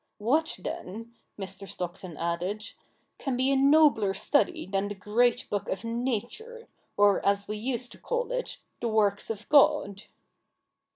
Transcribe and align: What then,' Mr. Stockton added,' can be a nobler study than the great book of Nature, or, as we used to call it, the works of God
What 0.17 0.55
then,' 0.57 1.13
Mr. 1.39 1.67
Stockton 1.67 2.17
added,' 2.17 2.71
can 3.19 3.37
be 3.37 3.51
a 3.51 3.55
nobler 3.55 4.15
study 4.15 4.65
than 4.65 4.87
the 4.87 4.95
great 4.95 5.47
book 5.51 5.69
of 5.69 5.83
Nature, 5.83 6.67
or, 6.97 7.23
as 7.23 7.47
we 7.47 7.57
used 7.57 7.91
to 7.91 7.99
call 7.99 8.31
it, 8.31 8.57
the 8.81 8.87
works 8.87 9.29
of 9.29 9.47
God 9.47 10.05